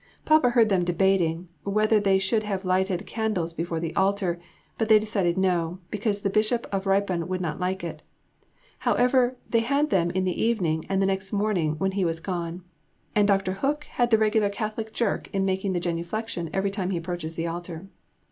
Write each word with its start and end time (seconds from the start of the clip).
Papa 0.25 0.49
heard 0.49 0.69
them 0.69 0.83
debating, 0.83 1.47
whether 1.63 1.99
they 1.99 2.17
should 2.17 2.41
have 2.41 2.65
lighted 2.65 3.05
candles 3.05 3.53
before 3.53 3.79
the 3.79 3.95
Altar, 3.95 4.39
but 4.79 4.89
they 4.89 4.97
decided 4.97 5.37
no, 5.37 5.77
because 5.91 6.21
the 6.23 6.29
Bishop 6.31 6.65
of 6.71 6.87
Ripon 6.87 7.27
would 7.27 7.39
not 7.39 7.59
like 7.59 7.83
it 7.83 8.01
however 8.79 9.37
they 9.47 9.59
had 9.59 9.91
them 9.91 10.09
in 10.09 10.23
the 10.23 10.43
evening 10.43 10.85
and 10.89 11.03
the 11.03 11.05
next 11.05 11.31
morning 11.31 11.77
when 11.77 11.91
he 11.91 12.03
was 12.03 12.19
gone 12.19 12.63
and 13.13 13.27
Dr. 13.27 13.51
Hook 13.53 13.83
has 13.83 14.09
the 14.09 14.17
regular 14.17 14.49
Catholic 14.49 14.91
jerk 14.91 15.29
in 15.35 15.45
making 15.45 15.73
the 15.73 15.79
genuflexion 15.79 16.49
every 16.51 16.71
time 16.71 16.89
he 16.89 16.97
approaches 16.97 17.35
the 17.35 17.45
altar. 17.45 17.87